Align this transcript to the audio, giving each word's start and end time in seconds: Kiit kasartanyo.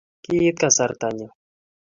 Kiit 0.23 0.57
kasartanyo. 0.61 1.27